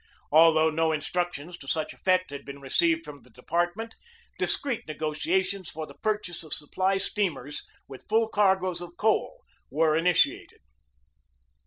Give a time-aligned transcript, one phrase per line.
[0.31, 3.95] Although no instructions to such effect had been received from the department,
[4.39, 10.61] discreet negotiations for the purchase of supply steamers with full cargoes of coal were initiated.